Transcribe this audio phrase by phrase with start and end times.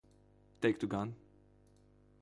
[0.61, 1.13] Teiktu gan.